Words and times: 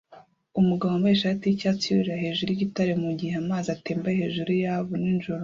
Umugabo 0.61 0.89
wambaye 0.91 1.15
ishati 1.15 1.43
yicyatsi 1.45 1.85
yurira 1.87 2.21
hejuru 2.23 2.49
yigitare 2.51 2.93
mugihe 3.03 3.35
amazi 3.43 3.67
atemba 3.75 4.07
hejuru 4.19 4.51
yabo 4.63 4.91
nijoro 5.03 5.39